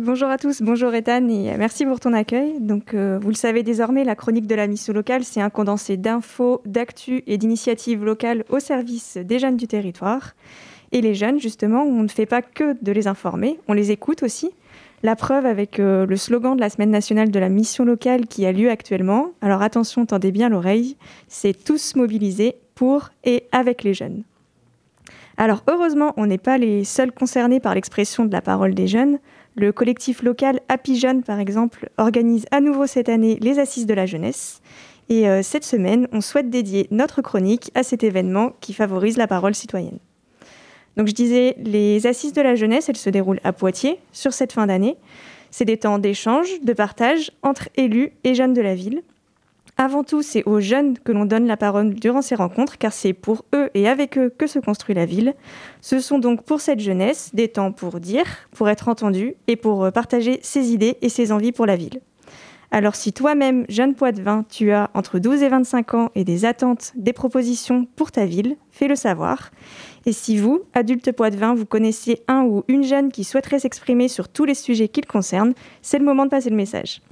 [0.00, 2.60] bonjour à tous, bonjour Ethan et merci pour ton accueil.
[2.60, 5.96] Donc, euh, vous le savez désormais, la chronique de la mission locale, c'est un condensé
[5.96, 10.34] d'infos, d'actu et d'initiatives locales au service des jeunes du territoire.
[10.92, 14.22] Et les jeunes, justement, on ne fait pas que de les informer, on les écoute
[14.22, 14.50] aussi.
[15.02, 18.46] La preuve avec euh, le slogan de la semaine nationale de la mission locale qui
[18.46, 19.32] a lieu actuellement.
[19.42, 20.96] Alors attention, tendez bien l'oreille,
[21.28, 24.22] c'est tous mobilisés pour et avec les jeunes.
[25.36, 29.18] Alors heureusement, on n'est pas les seuls concernés par l'expression de la parole des jeunes.
[29.54, 33.92] Le collectif local Happy Jeunes, par exemple, organise à nouveau cette année les Assises de
[33.92, 34.62] la jeunesse.
[35.10, 39.26] Et euh, cette semaine, on souhaite dédier notre chronique à cet événement qui favorise la
[39.26, 39.98] parole citoyenne.
[40.96, 44.52] Donc je disais, les assises de la jeunesse, elles se déroulent à Poitiers sur cette
[44.52, 44.96] fin d'année.
[45.50, 49.02] C'est des temps d'échange, de partage entre élus et jeunes de la ville.
[49.78, 53.14] Avant tout, c'est aux jeunes que l'on donne la parole durant ces rencontres, car c'est
[53.14, 55.34] pour eux et avec eux que se construit la ville.
[55.80, 59.90] Ce sont donc pour cette jeunesse des temps pour dire, pour être entendu et pour
[59.92, 62.00] partager ses idées et ses envies pour la ville.
[62.74, 66.92] Alors si toi-même, jeune Poitvin, tu as entre 12 et 25 ans et des attentes,
[66.94, 69.50] des propositions pour ta ville, fais-le savoir.
[70.06, 74.30] Et si vous, adulte Poitvin, vous connaissez un ou une jeune qui souhaiterait s'exprimer sur
[74.30, 77.02] tous les sujets qui le concernent, c'est le moment de passer le message.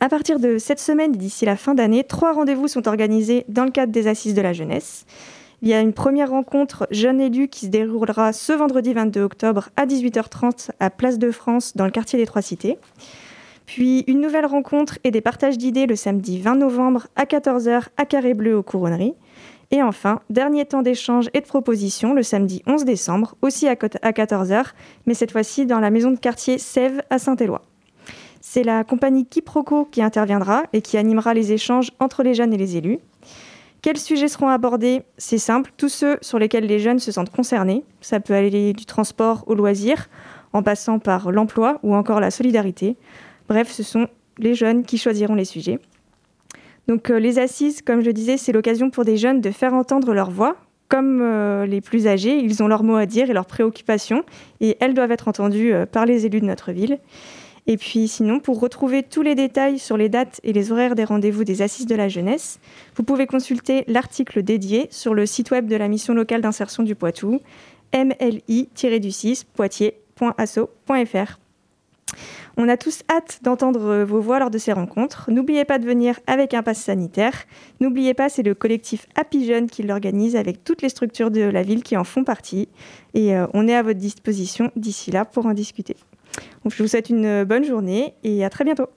[0.00, 3.64] À partir de cette semaine et d'ici la fin d'année, trois rendez-vous sont organisés dans
[3.64, 5.06] le cadre des Assises de la jeunesse.
[5.62, 9.70] Il y a une première rencontre jeune élu qui se déroulera ce vendredi 22 octobre
[9.76, 12.78] à 18h30 à Place de France dans le quartier des Trois Cités.
[13.64, 18.04] Puis une nouvelle rencontre et des partages d'idées le samedi 20 novembre à 14h à
[18.04, 19.14] Carré Bleu aux Couronneries.
[19.72, 24.66] Et enfin, dernier temps d'échange et de propositions le samedi 11 décembre, aussi à 14h,
[25.06, 27.62] mais cette fois-ci dans la maison de quartier Sèvres à Saint-Éloi.
[28.56, 32.56] C'est la compagnie Quiproquo qui interviendra et qui animera les échanges entre les jeunes et
[32.56, 33.00] les élus.
[33.82, 35.02] Quels sujets seront abordés?
[35.18, 37.84] C'est simple, tous ceux sur lesquels les jeunes se sentent concernés.
[38.00, 40.08] Ça peut aller du transport au loisir,
[40.54, 42.96] en passant par l'emploi ou encore la solidarité.
[43.46, 45.78] Bref, ce sont les jeunes qui choisiront les sujets.
[46.88, 50.14] Donc euh, les assises, comme je disais, c'est l'occasion pour des jeunes de faire entendre
[50.14, 50.56] leur voix.
[50.88, 54.24] Comme euh, les plus âgés, ils ont leurs mots à dire et leurs préoccupations,
[54.62, 57.00] et elles doivent être entendues euh, par les élus de notre ville.
[57.66, 61.04] Et puis sinon, pour retrouver tous les détails sur les dates et les horaires des
[61.04, 62.60] rendez-vous des assises de la jeunesse,
[62.94, 66.94] vous pouvez consulter l'article dédié sur le site web de la mission locale d'insertion du
[66.94, 67.40] Poitou,
[67.92, 71.38] mli-du6 poitiers.asso.fr.
[72.56, 75.30] On a tous hâte d'entendre vos voix lors de ces rencontres.
[75.30, 77.44] N'oubliez pas de venir avec un pass sanitaire.
[77.80, 81.62] N'oubliez pas, c'est le collectif Happy Jeunes qui l'organise avec toutes les structures de la
[81.62, 82.68] ville qui en font partie.
[83.12, 85.96] Et euh, on est à votre disposition d'ici là pour en discuter.
[86.64, 88.88] Je vous souhaite une bonne journée et à très bientôt.